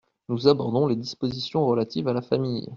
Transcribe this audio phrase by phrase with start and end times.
[0.29, 2.69] Nous abordons les dispositions relatives à la famille.